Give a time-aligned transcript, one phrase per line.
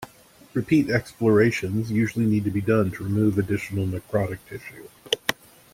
[0.55, 4.87] Repeat explorations usually need to be done to remove additional necrotic tissue.